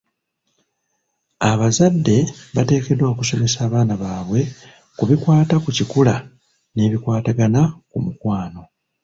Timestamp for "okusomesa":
3.13-3.57